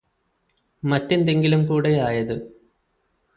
[0.83, 2.35] മറ്റെന്തെങ്കിലും കൂടെ ആയത്